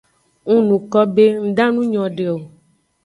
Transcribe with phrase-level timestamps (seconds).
[0.49, 2.37] Ng nuko be nda nu nyode o.